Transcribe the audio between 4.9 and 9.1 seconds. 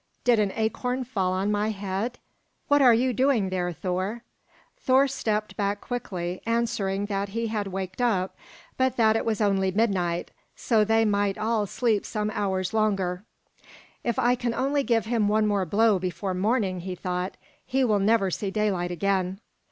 stepped back quickly, answering that he had waked up, but